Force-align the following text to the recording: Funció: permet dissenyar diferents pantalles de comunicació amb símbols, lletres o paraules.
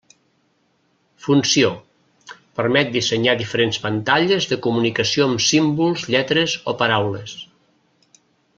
Funció: 1.25 1.67
permet 2.61 2.89
dissenyar 2.95 3.35
diferents 3.43 3.79
pantalles 3.85 4.49
de 4.55 4.59
comunicació 4.67 5.29
amb 5.29 5.45
símbols, 5.51 6.07
lletres 6.17 6.57
o 6.73 6.77
paraules. 6.81 7.37